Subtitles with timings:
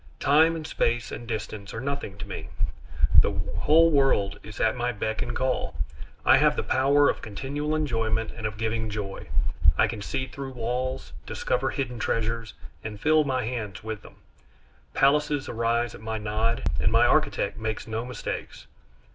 [0.19, 2.47] Time and space and distance are nothing to me.
[3.19, 5.75] The whole world is at my beck and call.
[6.25, 9.27] I have the power of continual enjoyment and of giving joy.
[9.77, 14.15] I can see through walls, discover hidden treasures, and fill my hands with them.
[14.95, 18.65] Palaces arise at my nod, and my architect makes no mistakes.